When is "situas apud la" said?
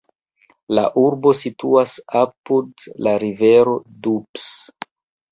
1.41-3.13